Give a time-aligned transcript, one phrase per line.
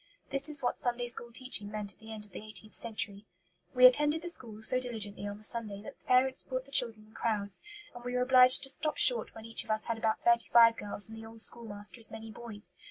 [0.31, 3.27] This is what Sunday school teaching meant at the end of the eighteenth century:
[3.75, 7.05] "We attended the school so diligently on the Sunday that the parents brought the children
[7.09, 7.61] in crowds,
[7.93, 10.75] and we were obliged to stop short when each of us had about thirty five
[10.75, 12.73] girls and the old schoolmaster as many boys.